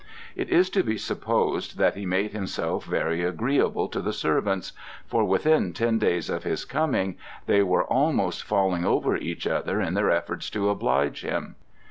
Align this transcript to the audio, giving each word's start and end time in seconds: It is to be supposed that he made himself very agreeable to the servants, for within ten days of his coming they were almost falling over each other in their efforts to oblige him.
It 0.35 0.49
is 0.49 0.71
to 0.71 0.81
be 0.83 0.97
supposed 0.97 1.77
that 1.77 1.93
he 1.95 2.07
made 2.07 2.31
himself 2.31 2.85
very 2.85 3.23
agreeable 3.23 3.87
to 3.89 4.01
the 4.01 4.13
servants, 4.13 4.73
for 5.05 5.23
within 5.25 5.73
ten 5.73 5.99
days 5.99 6.27
of 6.27 6.41
his 6.41 6.65
coming 6.65 7.17
they 7.45 7.61
were 7.61 7.83
almost 7.83 8.41
falling 8.43 8.83
over 8.83 9.15
each 9.15 9.45
other 9.45 9.79
in 9.79 9.93
their 9.93 10.09
efforts 10.09 10.49
to 10.49 10.69
oblige 10.71 11.21
him. 11.21 11.55